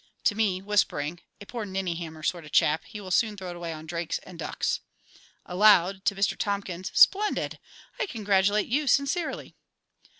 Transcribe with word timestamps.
(To 0.23 0.33
me, 0.33 0.63
whispering.) 0.63 1.19
A 1.39 1.45
poor 1.45 1.63
ninny 1.63 1.93
hammer 1.93 2.23
sort 2.23 2.43
of 2.43 2.51
chap, 2.51 2.85
he 2.85 2.99
will 2.99 3.11
soon 3.11 3.37
throw 3.37 3.51
it 3.51 3.55
away 3.55 3.71
on 3.71 3.85
drakes 3.85 4.17
and 4.23 4.39
ducks! 4.39 4.79
(Aloud, 5.45 6.05
to 6.05 6.15
~Mr 6.15 6.35
TOMKINS.~) 6.35 6.91
Splendid! 6.95 7.59
I 7.99 8.07
congratulate 8.07 8.65
you 8.65 8.87
sincerely. 8.87 9.53